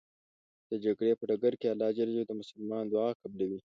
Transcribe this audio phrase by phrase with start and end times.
[0.69, 1.99] د جګړې په ډګر الله ج
[2.29, 3.59] د مسلمان دعا قبلوی.